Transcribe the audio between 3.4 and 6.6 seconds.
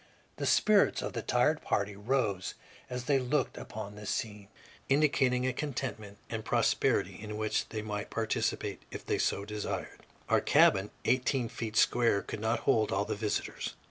upon this scene, indicating a contentment and